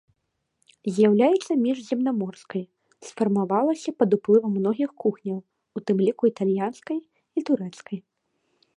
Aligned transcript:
З'яўляецца 0.93 1.51
міжземнаморскай, 1.65 2.63
сфармавалася 3.09 3.89
пад 3.99 4.09
уплывам 4.19 4.51
многіх 4.59 4.89
кухняў, 5.05 5.37
у 5.41 5.79
тым 5.89 5.97
ліку 6.09 6.23
італьянскай 6.35 6.99
і 7.05 7.39
турэцкай. 7.51 7.99